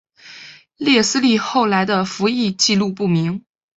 [0.77, 3.45] 列斯利后来的服役纪录不明。